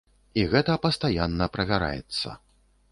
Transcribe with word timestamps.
І 0.43 0.45
гэта 0.53 0.77
пастаянна 0.85 1.51
правяраецца. 1.59 2.29